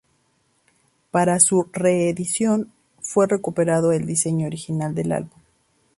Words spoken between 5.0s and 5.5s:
álbum.